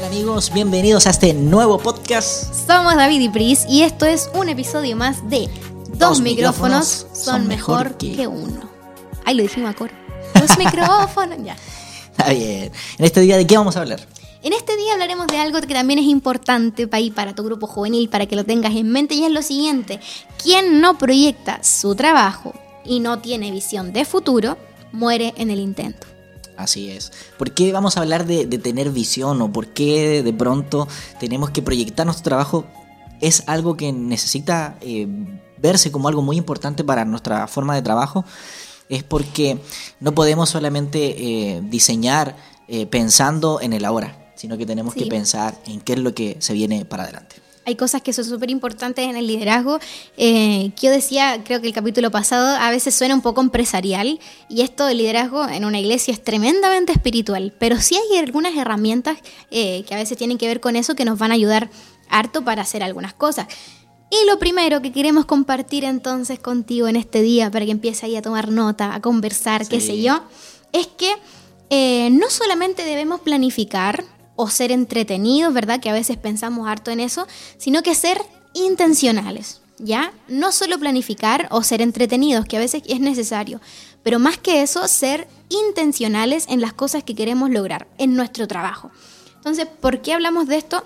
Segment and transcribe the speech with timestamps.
[0.00, 2.54] Hola amigos, bienvenidos a este nuevo podcast.
[2.66, 5.46] Somos David y Pris y esto es un episodio más de
[5.98, 8.62] Dos, micrófonos, son mejor que, uno.
[9.26, 9.92] Ahí lo dijimos a coro.
[10.32, 11.54] Dos micrófonos, ya.
[12.12, 12.72] Está bien.
[12.96, 14.00] En este día, ¿de qué vamos a hablar?
[14.42, 18.08] En este día hablaremos de algo que también es importante para, para tu grupo juvenil,
[18.08, 20.00] para que lo tengas en mente, y es lo siguiente.
[20.42, 22.54] Quien no proyecta su trabajo
[22.86, 24.56] y no tiene visión de futuro,
[24.92, 26.06] muere en el intento.
[26.60, 27.12] Así es.
[27.38, 30.86] ¿Por qué vamos a hablar de, tener visión o por qué de pronto
[31.18, 32.66] tenemos que proyectar nuestro trabajo?
[33.20, 35.06] Es algo que necesita eh,
[35.58, 38.24] verse como algo muy importante para nuestra forma de trabajo.
[38.88, 39.58] Es porque
[40.00, 42.36] no podemos solamente eh, diseñar
[42.68, 46.36] eh, pensando en el ahora, sino que tenemos que pensar en qué es lo que
[46.40, 49.78] se viene para adelante hay cosas que son súper importantes en el liderazgo.
[50.16, 54.20] Eh, que yo decía, creo que el capítulo pasado, a veces suena un poco empresarial
[54.48, 59.18] y esto del liderazgo en una iglesia es tremendamente espiritual, pero sí hay algunas herramientas
[59.50, 61.70] eh, que a veces tienen que ver con eso que nos van a ayudar
[62.08, 63.46] harto para hacer algunas cosas.
[64.10, 68.16] Y lo primero que queremos compartir entonces contigo en este día, para que empiece ahí
[68.16, 70.24] a tomar nota, a conversar, qué sé yo,
[70.72, 71.14] es que
[71.70, 74.04] eh, no solamente debemos planificar,
[74.40, 75.80] o ser entretenidos, ¿verdad?
[75.80, 77.26] Que a veces pensamos harto en eso,
[77.58, 78.22] sino que ser
[78.54, 80.12] intencionales, ¿ya?
[80.28, 83.60] No solo planificar o ser entretenidos, que a veces es necesario,
[84.02, 88.90] pero más que eso, ser intencionales en las cosas que queremos lograr, en nuestro trabajo.
[89.36, 90.84] Entonces, ¿por qué hablamos de esto?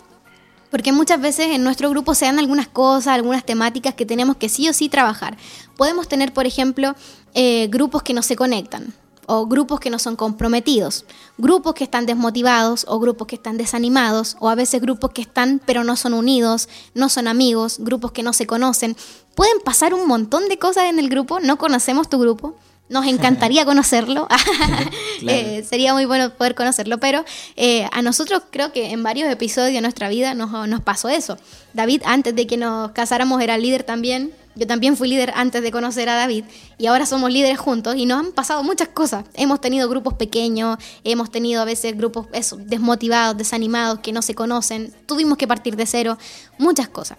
[0.73, 4.49] Porque muchas veces en nuestro grupo se dan algunas cosas, algunas temáticas que tenemos que
[4.49, 5.37] sí o sí trabajar.
[5.77, 6.97] Podemos tener, por ejemplo,
[7.35, 8.93] eh, grupos que no se conectan,
[9.27, 11.05] o grupos que no son comprometidos,
[11.39, 15.61] grupos que están desmotivados o grupos que están desanimados o a veces grupos que están
[15.65, 18.97] pero no son unidos, no son amigos, grupos que no se conocen.
[19.35, 22.55] Pueden pasar un montón de cosas en el grupo, no conocemos tu grupo,
[22.89, 24.29] nos encantaría conocerlo,
[25.27, 27.25] eh, sería muy bueno poder conocerlo, pero
[27.57, 31.39] eh, a nosotros creo que en varios episodios de nuestra vida nos, nos pasó eso.
[31.73, 35.71] David, antes de que nos casáramos, era líder también yo también fui líder antes de
[35.73, 36.45] conocer a David
[36.79, 39.25] y ahora somos líderes juntos y nos han pasado muchas cosas.
[39.35, 42.27] Hemos tenido grupos pequeños, hemos tenido a veces grupos
[42.59, 46.19] desmotivados, desanimados, que no se conocen, tuvimos que partir de cero,
[46.59, 47.19] muchas cosas.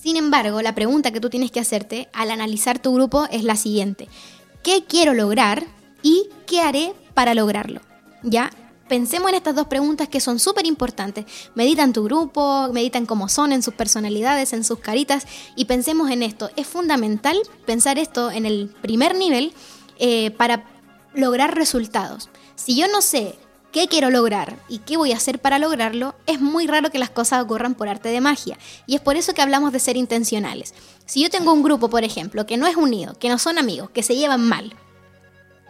[0.00, 3.56] Sin embargo, la pregunta que tú tienes que hacerte al analizar tu grupo es la
[3.56, 4.08] siguiente.
[4.62, 5.64] ¿Qué quiero lograr
[6.02, 7.80] y qué haré para lograrlo?
[8.22, 8.50] ¿Ya?
[8.88, 11.26] Pensemos en estas dos preguntas que son súper importantes.
[11.54, 15.26] Medita en tu grupo, medita en cómo son, en sus personalidades, en sus caritas
[15.56, 16.50] y pensemos en esto.
[16.54, 19.52] Es fundamental pensar esto en el primer nivel
[19.98, 20.64] eh, para
[21.14, 22.28] lograr resultados.
[22.54, 23.36] Si yo no sé
[23.72, 27.10] qué quiero lograr y qué voy a hacer para lograrlo, es muy raro que las
[27.10, 28.56] cosas ocurran por arte de magia.
[28.86, 30.74] Y es por eso que hablamos de ser intencionales.
[31.06, 33.90] Si yo tengo un grupo, por ejemplo, que no es unido, que no son amigos,
[33.90, 34.74] que se llevan mal,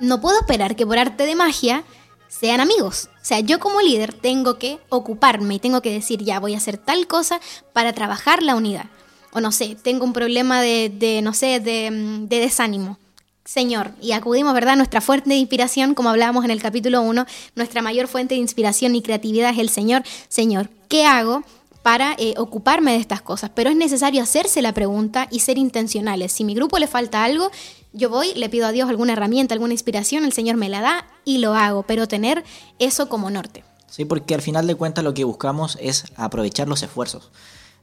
[0.00, 1.82] no puedo esperar que por arte de magia
[2.28, 3.08] sean amigos.
[3.22, 6.58] O sea, yo como líder tengo que ocuparme y tengo que decir, ya voy a
[6.58, 7.40] hacer tal cosa
[7.72, 8.86] para trabajar la unidad.
[9.32, 12.98] O no sé, tengo un problema de, no sé, de, desánimo.
[13.44, 17.82] Señor, y acudimos, ¿verdad?, nuestra fuente de inspiración, como hablábamos en el capítulo 1, nuestra
[17.82, 20.02] mayor fuente de inspiración y creatividad es el Señor.
[20.28, 21.44] Señor, ¿qué hago
[21.82, 23.50] para eh, ocuparme de estas cosas?
[23.54, 26.32] Pero es necesario hacerse la pregunta y ser intencionales.
[26.32, 27.50] Si mi grupo le falta algo,
[27.96, 31.06] yo voy, le pido a Dios alguna herramienta, alguna inspiración, el Señor me la da
[31.24, 32.44] y lo hago, pero tener
[32.78, 33.64] eso como norte.
[33.88, 37.30] Sí, porque al final de cuentas lo que buscamos es aprovechar los esfuerzos.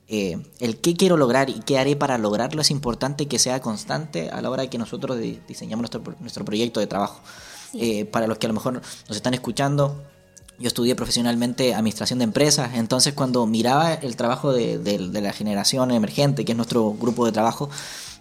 [0.07, 4.29] Eh, el qué quiero lograr y qué haré para lograrlo es importante que sea constante
[4.29, 7.21] a la hora de que nosotros diseñamos nuestro, nuestro proyecto de trabajo.
[7.73, 10.03] Eh, para los que a lo mejor nos están escuchando,
[10.59, 15.89] yo estudié profesionalmente administración de empresas, entonces cuando miraba el trabajo de, de la generación
[15.89, 17.71] emergente, que es nuestro grupo de trabajo,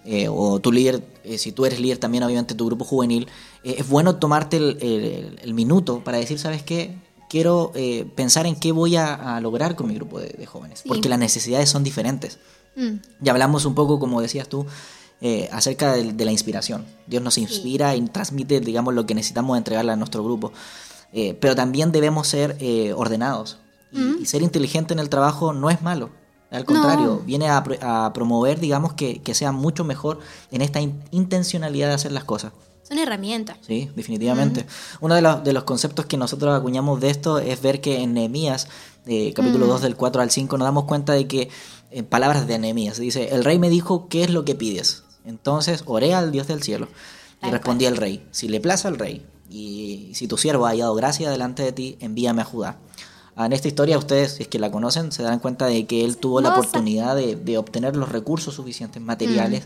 [0.04, 3.28] eh, o tu líder, eh, si tú eres líder también obviamente tu grupo juvenil,
[3.62, 6.96] eh, es bueno tomarte el, minuto para decir, ¿sabes qué?
[7.28, 7.72] Quiero
[8.14, 11.82] pensar en qué voy a, lograr con mi grupo de, jóvenes, porque las necesidades son
[11.82, 12.38] diferentes.
[12.76, 12.96] Mm.
[13.20, 14.66] Ya hablamos un poco, como decías tú,
[15.50, 16.84] acerca de, la inspiración.
[17.06, 20.52] Dios nos inspira y transmite, digamos, lo que necesitamos entregarle a nuestro grupo.
[21.40, 22.58] pero también debemos ser
[22.94, 23.58] ordenados.
[23.92, 24.22] Mm.
[24.22, 26.10] y ser inteligente en el trabajo no es malo.
[26.52, 30.20] Al contrario, viene a, promover, digamos, que, sea mucho mejor
[30.50, 32.52] en esta intencionalidad de hacer las cosas.
[32.82, 33.56] Son herramientas.
[33.62, 34.66] Sí, definitivamente.
[35.00, 38.12] Uno de los, de los conceptos que nosotros acuñamos de esto es ver que en
[38.12, 38.68] Nehemías,
[39.06, 41.48] eh, capítulo 2 del 4 al 5, nos damos cuenta de que,
[41.90, 45.04] en palabras de Nehemías, dice, el rey me dijo, ¿qué es lo que pides?
[45.24, 46.88] Entonces oré al Dios del cielo
[47.42, 50.94] y respondí al rey, si le plaza al rey y si tu siervo ha hallado
[50.94, 52.76] gracia delante de ti, envíame a Judá
[53.36, 56.18] en esta historia ustedes, si es que la conocen, se dan cuenta de que él
[56.18, 59.64] tuvo la oportunidad de, obtener los recursos suficientes, materiales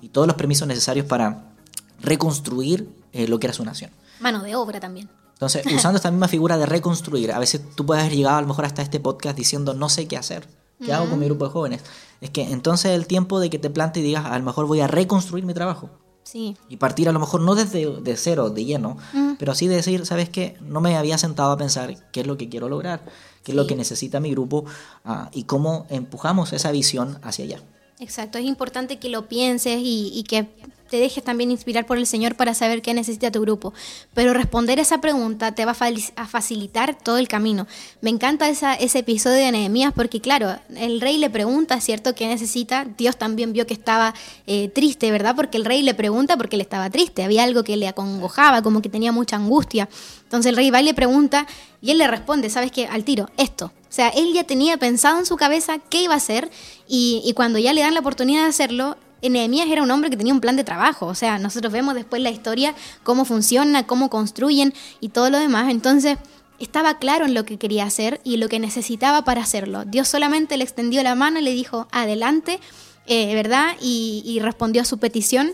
[0.00, 1.52] y todos los permisos necesarios para
[2.00, 3.90] reconstruir eh, lo que era su nación.
[4.20, 5.08] Mano de obra también.
[5.34, 8.48] Entonces, usando esta misma figura de reconstruir, a veces tú puedes haber llegado a lo
[8.48, 10.48] mejor hasta este podcast diciendo no sé qué hacer,
[10.84, 11.82] qué hago con mi grupo de jóvenes.
[12.20, 14.80] Es que entonces el tiempo de que te plantes y digas, a lo mejor voy
[14.80, 15.90] a reconstruir mi trabajo.
[16.24, 16.56] Sí.
[16.68, 18.96] Y partir a lo mejor no desde de cero, de lleno,
[19.38, 20.56] pero sí decir, ¿sabes qué?
[20.60, 23.02] No me había sentado a pensar qué es lo que quiero lograr,
[23.42, 24.64] qué es lo que necesita mi grupo
[25.04, 27.62] ah, y cómo empujamos esa visión hacia allá.
[27.98, 30.48] Exacto, es importante que lo pienses y, y que
[30.92, 33.72] te dejes también inspirar por el Señor para saber qué necesita tu grupo.
[34.12, 37.66] Pero responder esa pregunta te va a facilitar todo el camino.
[38.02, 42.84] Me encanta ese episodio de Nehemías porque, claro, el rey le pregunta, ¿cierto?, qué necesita.
[42.84, 44.12] Dios también vio que estaba
[44.46, 45.34] eh, triste, ¿verdad?
[45.34, 47.24] Porque el rey le pregunta porque él estaba triste.
[47.24, 49.88] Había algo que le acongojaba, como que tenía mucha angustia.
[50.24, 51.46] Entonces el rey va y le pregunta
[51.80, 52.86] y él le responde, ¿sabes qué?
[52.86, 53.72] Al tiro, esto.
[53.88, 56.50] O sea, él ya tenía pensado en su cabeza qué iba a hacer
[56.86, 58.98] y cuando ya le dan la oportunidad de hacerlo,
[59.30, 62.20] Nehemías era un hombre que tenía un plan de trabajo, o sea, nosotros vemos después
[62.22, 66.18] la historia, cómo funciona, cómo construyen y todo lo demás, entonces
[66.58, 69.84] estaba claro en lo que quería hacer y lo que necesitaba para hacerlo.
[69.84, 72.60] Dios solamente le extendió la mano y le dijo, adelante,
[73.06, 73.74] eh, ¿verdad?
[73.80, 75.52] Y, respondió a su petición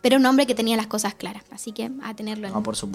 [0.00, 1.44] pero un hombre que tenía las cosas claras.
[1.52, 2.54] Así que a tenerlo en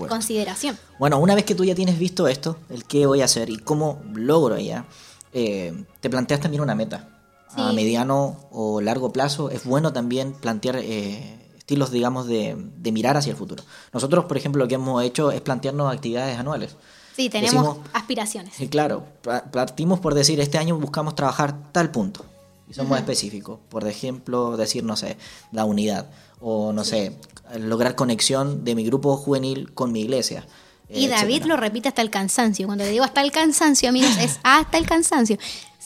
[0.10, 0.78] consideración.
[1.00, 3.56] Bueno, una vez que tú ya tienes visto esto, el qué voy a hacer y
[3.60, 4.86] cómo logro ya,
[5.32, 7.17] eh, te planteas también una meta
[7.58, 12.56] a mediano o largo plazo, es bueno también plantear eh, estilos, digamos, de,
[12.92, 13.64] mirar hacia el futuro.
[13.92, 16.76] Nosotros, por ejemplo, lo que hemos hecho es plantearnos actividades anuales.
[17.16, 18.54] Sí, tenemos aspiraciones.
[18.56, 19.04] Sí, claro.
[19.52, 22.24] Partimos por decir, este año buscamos trabajar tal punto.
[22.70, 23.60] Y somos específicos.
[23.70, 25.18] Por ejemplo, decir, no sé,
[25.52, 26.10] la unidad.
[26.40, 27.18] O, no sé,
[27.58, 30.46] lograr conexión de mi grupo juvenil con mi iglesia.
[30.90, 32.66] Y David lo repite hasta el cansancio.
[32.66, 35.38] Cuando le digo hasta el cansancio, amigos, es hasta el cansancio.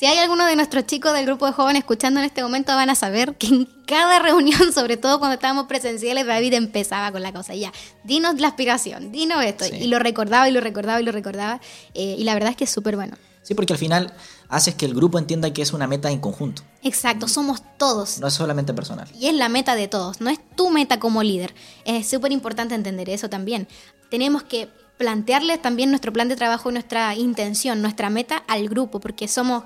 [0.02, 2.90] Si hay alguno de nuestros chicos del grupo de jóvenes escuchando en este momento, van
[2.90, 7.32] a saber que en cada reunión, sobre todo cuando estábamos presenciales, David empezaba con la
[7.32, 7.54] cosa.
[7.54, 7.72] Ya,
[8.04, 9.64] dinos la aspiración, dinos esto.
[9.68, 11.62] Y lo recordaba y lo recordaba y lo recordaba.
[11.94, 13.16] Eh, y la verdad es que es súper bueno.
[13.44, 14.12] Sí, porque al final
[14.50, 16.64] haces que el grupo entienda que es una meta en conjunto.
[16.82, 18.18] Exacto, somos todos.
[18.18, 19.08] No es solamente personal.
[19.20, 21.54] Y es la meta de todos, no es tu meta como líder.
[21.86, 23.68] Es súper importante entender eso también.
[24.10, 29.28] Tenemos que plantearles también nuestro plan de trabajo nuestra intención, nuestra meta al grupo, porque
[29.28, 29.66] somos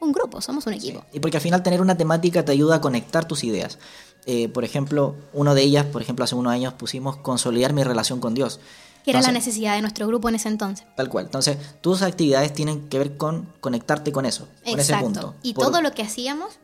[0.00, 1.04] un grupo, somos un equipo.
[1.12, 3.78] Y porque al final tener una temática te ayuda a conectar tus ideas.
[4.26, 8.20] Eh, por ejemplo, una de ellas, por ejemplo, hace unos años pusimos consolidar mi relación
[8.20, 8.60] con Dios.
[9.04, 10.84] Que era la necesidad de nuestro grupo en ese entonces.
[10.96, 11.26] Tal cual.
[11.26, 15.36] Entonces, tus actividades tienen que ver con conectarte con eso, con ese punto.
[15.42, 16.58] Y todo lo que hacíamos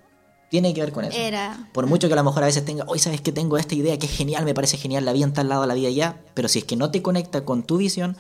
[0.53, 1.17] tiene que ver con eso.
[1.17, 1.71] Era...
[1.73, 3.99] Por mucho que a lo mejor a veces tenga, hoy sabes que tengo esta idea
[3.99, 6.49] que es genial, me parece genial, la vi en tal lado, la vida allá, pero
[6.49, 8.19] si es que no te conecta con tu visión,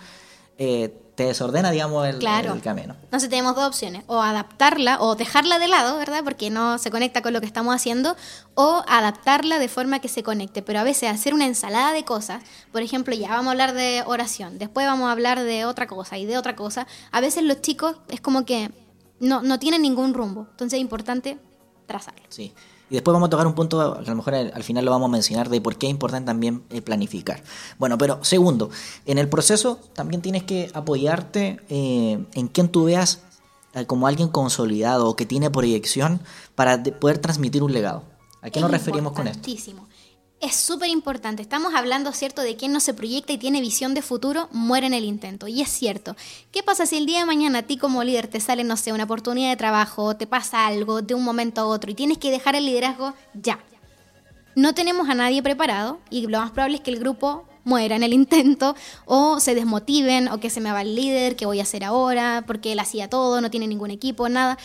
[0.64, 2.52] eh, te desordena, digamos, el, claro.
[2.52, 2.94] el, camino.
[3.02, 6.22] Entonces tenemos dos opciones, o adaptarla o dejarla de lado, ¿verdad?
[6.22, 8.16] Porque no se conecta con lo que estamos haciendo,
[8.54, 10.62] o adaptarla de forma que se conecte.
[10.62, 14.04] Pero a veces hacer una ensalada de cosas, por ejemplo, ya vamos a hablar de
[14.06, 17.60] oración, después vamos a hablar de otra cosa y de otra cosa, a veces los
[17.60, 18.70] chicos es como que
[19.18, 20.46] no, no tienen ningún rumbo.
[20.52, 21.38] Entonces es importante
[21.86, 22.22] trazarlo.
[22.28, 22.54] Sí.
[22.92, 25.08] Y después vamos a tocar un punto que a lo mejor al final lo vamos
[25.08, 27.42] a mencionar de por qué es importante también eh, planificar.
[27.78, 28.68] Bueno, pero segundo,
[29.06, 33.22] en el proceso también tienes que apoyarte eh, en quien tú veas
[33.72, 36.20] eh, como alguien consolidado o que tiene proyección
[36.54, 38.02] para poder transmitir un legado.
[38.42, 39.40] ¿A qué nos referimos con esto?
[40.42, 41.40] Es súper importante.
[41.40, 44.94] Estamos hablando, ¿cierto?, de quien no se proyecta y tiene visión de futuro, muere en
[44.94, 45.46] el intento.
[45.46, 46.16] Y es cierto.
[46.50, 48.92] ¿Qué pasa si el día de mañana a ti como líder te sale, no sé,
[48.92, 52.32] una oportunidad de trabajo, te pasa algo de un momento a otro y tienes que
[52.32, 53.60] dejar el liderazgo ya?
[54.56, 58.02] No tenemos a nadie preparado y lo más probable es que el grupo muera en
[58.02, 58.74] el intento
[59.06, 62.42] o se desmotiven o que se me va el líder, ¿qué voy a hacer ahora?
[62.48, 64.58] Porque él hacía todo, no tiene ningún equipo, nada.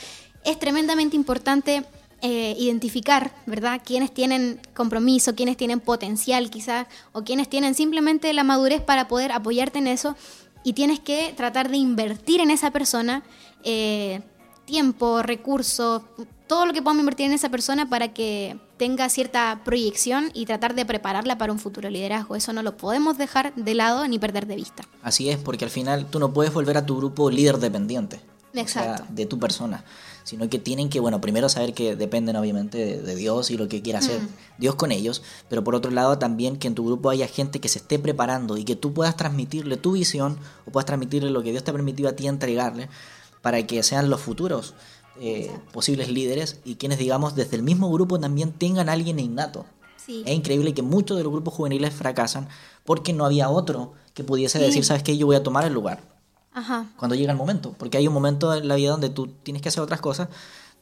[0.44, 1.86] Es tremendamente importante
[2.22, 3.82] eh, identificar, ¿verdad?
[3.86, 9.32] Quienes tienen compromiso, quienes tienen potencial quizás, o quienes tienen simplemente la madurez para poder
[9.32, 10.16] apoyarte en eso,
[10.64, 13.24] y tienes que tratar de invertir en esa persona
[13.64, 14.22] eh,
[14.66, 16.02] tiempo, recursos,
[16.48, 20.76] todo lo que podamos invertir en esa persona para que tenga cierta proyección y tratar
[20.76, 22.36] de prepararla para un futuro liderazgo.
[22.36, 24.84] Eso no lo podemos dejar de lado ni perder de vista.
[25.04, 28.22] Así es, porque al final tú no puedes volver a tu grupo líder dependiente.
[28.58, 29.06] Exacto.
[29.10, 29.84] de tu persona
[30.28, 33.82] sino que tienen que, bueno, primero saber que dependen obviamente de, Dios y lo que
[33.82, 34.20] quiera hacer
[34.58, 37.70] Dios con ellos, pero por otro lado también que en tu grupo haya gente que
[37.70, 41.52] se esté preparando y que tú puedas transmitirle tu visión o puedas transmitirle lo que
[41.52, 42.90] Dios te ha permitido a ti entregarle
[43.42, 44.74] para que sean los futuros
[45.22, 49.66] eh, posibles líderes y quienes, digamos, desde el mismo grupo también tengan a alguien innato.
[50.10, 52.50] Es increíble que muchos de los grupos juveniles fracasan
[52.84, 55.18] porque no había otro que pudiese decir, ¿sabes qué?
[55.18, 56.17] Yo voy a tomar el lugar
[56.96, 57.74] cuando llega el momento.
[57.78, 60.30] Porque hay un momento en la vida donde tú tienes que hacer otras cosas,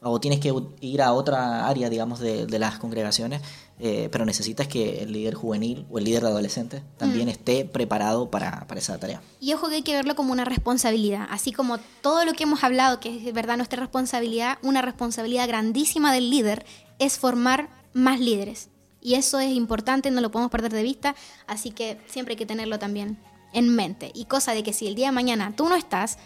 [0.02, 3.40] o tienes que ir a otra área, digamos, de, de las congregaciones,
[3.78, 7.30] eh, pero necesitas que el líder juvenil o el líder de adolescentes también mm.
[7.30, 9.20] esté preparado para, para, esa tarea.
[9.40, 12.62] Y ojo que hay que verlo como una responsabilidad, así como todo lo que hemos
[12.62, 16.64] hablado, que es verdad nuestra responsabilidad, una responsabilidad grandísima del líder
[16.98, 18.68] es formar más líderes.
[19.00, 21.14] Y eso es importante, no lo podemos perder de vista,
[21.46, 23.18] así que siempre hay que tenerlo también
[23.56, 24.12] en mente.
[24.14, 26.18] Y cosa de que si el día de mañana tú no estás,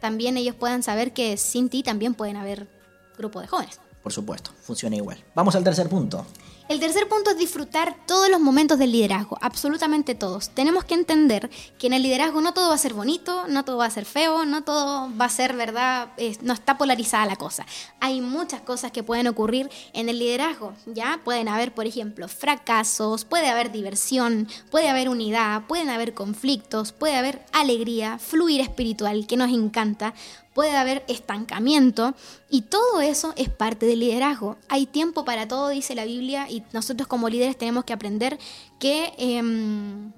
[0.00, 2.68] también ellos puedan saber que sin ti también pueden haber
[3.16, 3.80] grupos de jóvenes.
[4.02, 5.22] Por supuesto, funciona igual.
[5.34, 6.26] Vamos al tercer punto.
[6.66, 10.48] El tercer punto es disfrutar todos los momentos del liderazgo, absolutamente todos.
[10.48, 13.76] Tenemos que entender que en el liderazgo no todo va a ser bonito, no todo
[13.76, 16.08] va a ser feo, no todo va a ser verdad,
[16.40, 17.66] no está polarizada la cosa.
[18.00, 21.20] Hay muchas cosas que pueden ocurrir en el liderazgo, ¿ya?
[21.22, 27.16] Pueden haber, por ejemplo, fracasos, puede haber diversión, puede haber unidad, pueden haber conflictos, puede
[27.16, 30.14] haber alegría, fluir espiritual, que nos encanta,
[30.54, 32.14] puede haber estancamiento
[32.48, 34.56] y todo eso es parte del liderazgo.
[34.68, 38.38] Hay tiempo para todo, dice la Biblia, y nosotros como líderes tenemos que aprender
[38.78, 40.12] que, em,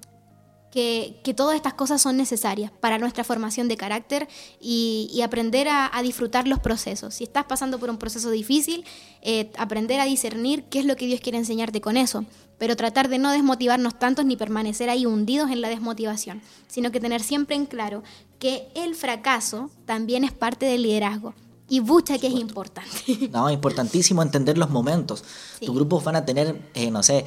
[0.71, 4.27] que, todas estas cosas son necesarias para nuestra formación de carácter
[4.61, 7.15] y, aprender a, disfrutar los procesos.
[7.15, 8.85] Si estás pasando por un proceso difícil,
[9.21, 12.25] eh, aprender a discernir qué es lo que Dios quiere enseñarte con eso
[12.57, 16.99] pero tratar de no desmotivarnos tantos ni permanecer ahí hundidos en la desmotivación, sino que
[16.99, 18.03] tener siempre en claro
[18.39, 21.33] que el fracaso también es parte del liderazgo.
[21.69, 23.29] Y bucha que es importante.
[23.31, 25.23] No, importantísimo entender los momentos.
[25.59, 27.25] Tus grupos van a tener, eh, no sé,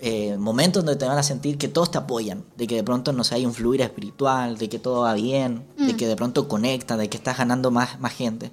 [0.00, 3.12] eh, momentos donde te van a sentir que todos te apoyan, de que de pronto
[3.12, 5.96] no sé, hay un fluir espiritual, de que todo va bien, de mm.
[5.96, 8.50] que de pronto conecta, de que estás ganando más, más gente.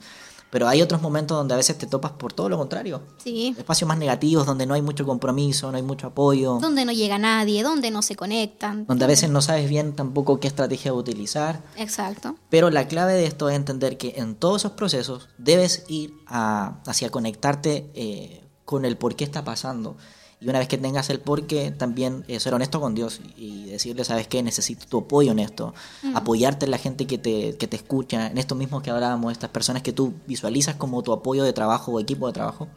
[0.50, 3.02] Pero hay otros momentos donde a veces te topas por todo lo contrario.
[3.24, 3.54] Sí.
[3.58, 6.60] Espacios más negativos, donde no hay mucho compromiso, no hay mucho apoyo.
[6.60, 8.86] Donde no llega nadie, donde no se conectan.
[8.88, 11.62] Donde a veces no sabes bien tampoco qué estrategia utilizar.
[11.78, 12.36] Exacto.
[12.50, 17.10] Pero la clave de esto es entender que en todos esos procesos debes ir hacia
[17.10, 19.98] conectarte eh, con el por qué está pasando.
[20.42, 24.06] Y una vez que tengas el porqué, también eh, ser honesto con Dios y decirle,
[24.06, 24.42] ¿sabes qué?
[24.42, 25.74] Necesito tu apoyo en esto.
[26.02, 26.16] Mm.
[26.16, 29.50] Apoyarte en la gente que te, que te escucha, en esto mismo que hablábamos, estas
[29.50, 32.70] personas que tú visualizas como tu apoyo de trabajo o equipo de trabajo,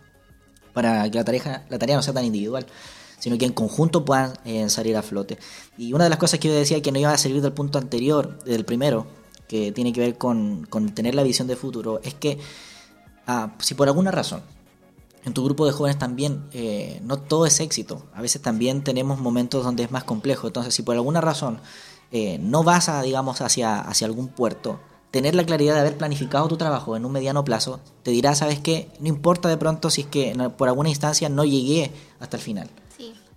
[0.72, 2.66] para que la tarea, la tarea no sea tan individual
[3.22, 5.38] sino que en conjunto puedan eh, salir a flote.
[5.78, 7.78] Y una de las cosas que yo decía que no iba a servir del punto
[7.78, 9.06] anterior, del primero,
[9.46, 12.40] que tiene que ver con, con tener la visión de futuro, es que
[13.28, 14.42] ah, si por alguna razón
[15.24, 18.02] en tu grupo de jóvenes también eh, no todo es éxito.
[18.12, 20.48] A veces también tenemos momentos donde es más complejo.
[20.48, 21.60] Entonces, si por alguna razón
[22.10, 24.80] eh, no vas a, digamos, hacia, hacia algún puerto,
[25.12, 28.58] tener la claridad de haber planificado tu trabajo en un mediano plazo, te dirá, ¿sabes
[28.58, 28.90] qué?
[28.98, 32.70] No importa de pronto si es que por alguna instancia no llegué hasta el final.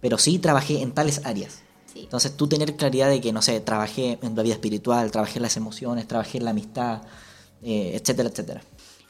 [0.02, 1.62] Pero sí trabajé en tales áreas.
[1.96, 5.44] Entonces tú tener claridad de que, no sé, trabajé en la vida espiritual, trabajé en
[5.44, 7.02] las emociones, trabajé en la amistad,
[7.64, 8.62] eh, etcétera, etcétera.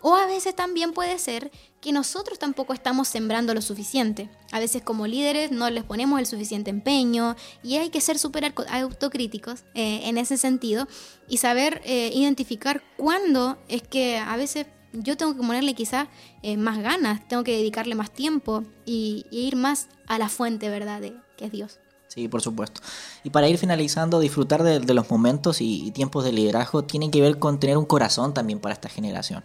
[0.07, 1.49] O a veces también puede ser
[1.81, 4.29] que nosotros tampoco estamos sembrando lo suficiente.
[4.51, 8.53] A veces como líderes no les ponemos el suficiente empeño y hay que ser súper
[8.69, 10.87] autocríticos eh, en ese sentido
[11.27, 16.07] y saber eh, identificar cuándo es que a veces yo tengo que ponerle quizás
[16.43, 21.01] eh, más ganas, tengo que dedicarle más tiempo y, ir más a la fuente, ¿verdad?
[21.35, 21.79] Que es Dios.
[22.09, 22.79] Sí, por supuesto.
[23.23, 27.21] Y para ir finalizando, disfrutar de, los momentos y, y, tiempos de liderazgo tiene que
[27.21, 29.43] ver con tener un corazón también para esta generación.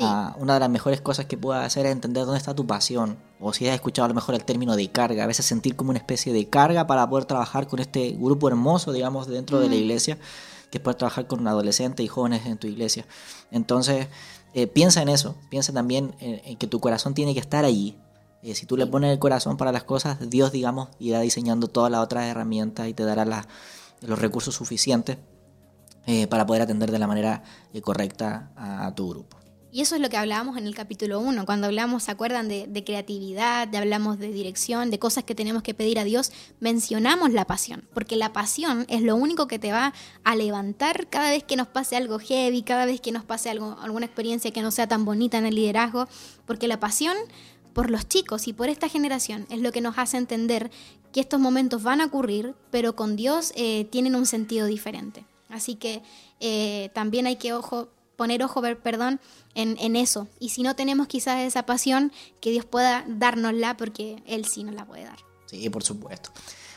[0.00, 3.16] Ah, una de las mejores cosas que puedas hacer es entender dónde está tu pasión.
[3.40, 5.24] O si has escuchado a lo mejor el término de carga.
[5.24, 8.92] A veces sentir como una especie de carga para poder trabajar con este grupo hermoso,
[8.92, 10.18] digamos, dentro de la iglesia.
[10.70, 13.06] Que es poder trabajar con adolescentes y jóvenes en tu iglesia.
[13.52, 14.08] Entonces,
[14.54, 15.36] eh, piensa en eso.
[15.48, 17.96] Piensa también en, que tu corazón tiene que estar allí.
[18.42, 21.90] Eh, si tú le pones el corazón para las cosas, Dios, digamos, irá diseñando todas
[21.90, 23.24] las otras herramientas y te dará
[24.00, 25.18] los recursos suficientes
[26.06, 27.42] eh, para poder atender de la manera
[27.82, 29.43] correcta a tu grupo.
[29.74, 32.84] Y eso es lo que hablábamos en el capítulo 1, cuando hablamos, ¿se acuerdan de,
[32.86, 36.30] creatividad, de hablamos de dirección, de cosas que tenemos que pedir a Dios?
[36.60, 41.28] Mencionamos la pasión, porque la pasión es lo único que te va a levantar cada
[41.30, 44.62] vez que nos pase algo heavy, cada vez que nos pase algo, alguna experiencia que
[44.62, 46.06] no sea tan bonita en el liderazgo,
[46.46, 47.16] porque la pasión
[47.72, 50.70] por los chicos y por esta generación es lo que nos hace entender
[51.12, 55.26] que estos momentos van a ocurrir, pero con Dios eh, tienen un sentido diferente.
[55.48, 56.00] Así que
[56.38, 59.20] eh, también hay que, ojo, poner ojo, perdón,
[59.54, 60.28] en, en, eso.
[60.38, 64.74] Y si no tenemos quizás esa pasión, que Dios pueda dárnosla porque Él sí nos
[64.74, 65.18] la puede dar.
[65.46, 66.30] Sí, por supuesto.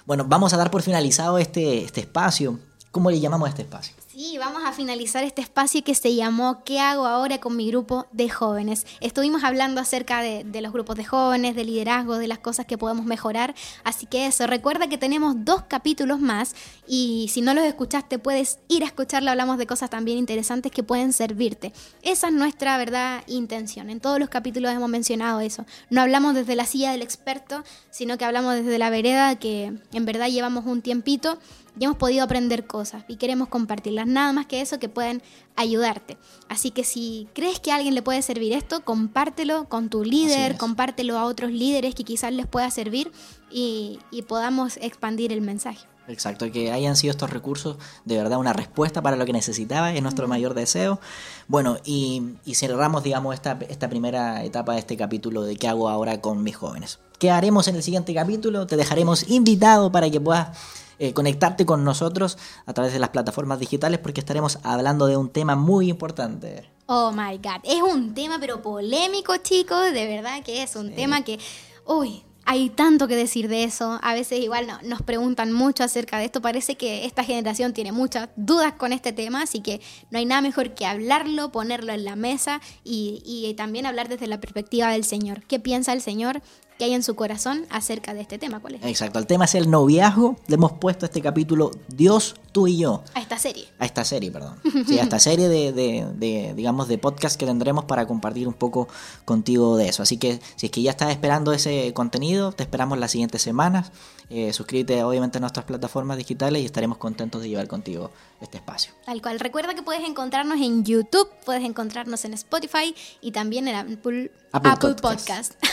[0.06, 2.60] Bueno, vamos a dar por finalizado este, este espacio.
[2.92, 3.94] ¿Cómo le llamamos a este espacio?
[4.18, 8.08] Sí, vamos a finalizar este espacio que se llamó ¿Qué hago ahora con mi grupo
[8.12, 8.88] de jóvenes?
[9.00, 12.80] Estuvimos hablando acerca de, de, los grupos de jóvenes, de liderazgo, de las cosas que
[12.80, 13.54] podemos mejorar.
[13.84, 16.56] Así que eso, recuerda que tenemos dos capítulos más
[16.88, 19.30] y si no los escuchaste puedes ir a escucharlo.
[19.30, 21.72] Hablamos de cosas también interesantes que pueden servirte.
[22.02, 23.92] Esa es nuestra verdad intención.
[23.92, 25.66] En todos los capítulos hemos mencionado eso.
[25.92, 30.06] No hablamos desde la silla del experto, sino que hablamos desde la vereda que en
[30.06, 31.38] verdad llevamos un tiempito
[31.80, 34.08] y hemos podido aprender cosas y queremos compartirlas.
[34.08, 35.22] Nada más que eso que pueden
[35.56, 36.18] ayudarte.
[36.50, 40.58] Así que si crees que a alguien le puede servir esto, compártelo con tu líder,
[40.58, 43.12] compártelo a otros líderes que quizás les pueda servir
[43.52, 45.88] y, y podamos expandir el mensaje.
[46.08, 50.02] Exacto, que hayan sido estos recursos de verdad una respuesta para lo que necesitaba, es
[50.02, 51.02] nuestro mayor deseo.
[51.50, 55.90] Bueno, y, y, cerramos, digamos, esta, esta primera etapa de este capítulo de qué hago
[55.90, 57.00] ahora con mis jóvenes.
[57.20, 58.68] ¿Qué haremos en el siguiente capítulo?
[58.68, 60.58] Te dejaremos invitado para que puedas
[61.00, 65.30] eh, conectarte con nosotros a través de las plataformas digitales porque estaremos hablando de un
[65.30, 66.70] tema muy importante.
[66.88, 71.24] Oh my god, es un tema pero polémico chicos, de verdad que es un tema
[71.24, 71.38] que,
[71.86, 74.00] uy, hay tanto que decir de eso.
[74.02, 76.42] A veces igual no, nos preguntan mucho acerca de esto.
[76.42, 80.40] Parece que esta generación tiene muchas dudas con este tema, así que no hay nada
[80.40, 85.04] mejor que hablarlo, ponerlo en la mesa y, y también hablar desde la perspectiva del
[85.04, 85.44] Señor.
[85.44, 86.42] ¿Qué piensa el Señor?
[86.78, 88.60] Que hay en su corazón acerca de este tema.
[88.60, 88.84] ¿Cuál es?
[88.84, 90.38] Exacto, el tema es el noviazgo.
[90.48, 93.04] Le hemos puesto este capítulo Dios, tú y yo.
[93.14, 93.68] A esta serie.
[93.80, 94.56] A esta serie, perdón.
[94.88, 98.88] Sí, a esta serie de, de, digamos, de podcast que tendremos para compartir un poco
[99.26, 100.04] contigo de eso.
[100.04, 103.92] Así que si es que ya estás esperando ese contenido, te esperamos las siguientes semanas.
[104.30, 108.94] Eh, suscríbete obviamente a nuestras plataformas digitales y estaremos contentos de llevar contigo este espacio.
[109.06, 109.40] Tal cual.
[109.40, 114.96] Recuerda que puedes encontrarnos en YouTube, puedes encontrarnos en Spotify y también en Apple, Apple,
[115.02, 115.54] Podcast.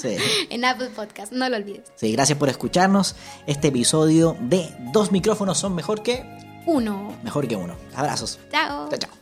[0.00, 0.16] Sí.
[0.50, 1.92] en Apple Podcast, no lo olvides.
[1.96, 3.16] Sí, gracias por escucharnos.
[3.46, 6.24] Este episodio de Dos micrófonos son mejor que
[6.66, 7.16] uno.
[7.22, 7.76] Mejor que uno.
[7.94, 8.38] Abrazos.
[8.50, 8.88] Chao.
[8.88, 9.19] Chao, chao.